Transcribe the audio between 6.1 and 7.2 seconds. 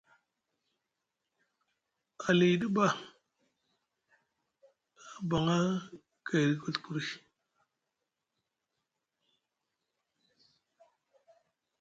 gayɗi kuɵkuri.